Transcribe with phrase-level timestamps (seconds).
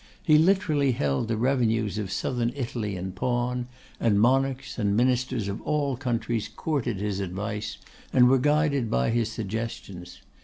[0.23, 3.67] He literally held the revenues of Southern Italy in pawn;
[3.99, 7.77] and monarchs and ministers of all countries courted his advice
[8.11, 10.21] and were guided by his suggestions.